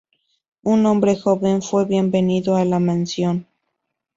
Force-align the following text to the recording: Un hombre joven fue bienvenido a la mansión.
Un 0.63 0.87
hombre 0.87 1.13
joven 1.15 1.61
fue 1.61 1.85
bienvenido 1.85 2.55
a 2.55 2.65
la 2.65 2.79
mansión. 2.79 3.45